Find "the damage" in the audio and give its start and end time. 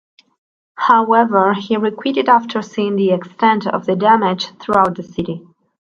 3.85-4.47